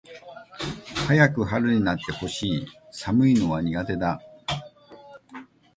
[1.07, 2.67] 早く春になって欲しい。
[2.89, 4.19] 寒いのは苦手だ。